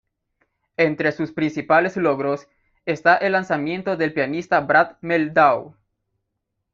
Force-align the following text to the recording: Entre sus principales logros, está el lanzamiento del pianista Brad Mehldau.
Entre 0.77 1.11
sus 1.11 1.31
principales 1.31 1.95
logros, 1.95 2.47
está 2.87 3.17
el 3.17 3.33
lanzamiento 3.33 3.97
del 3.97 4.13
pianista 4.13 4.59
Brad 4.59 4.93
Mehldau. 5.01 5.75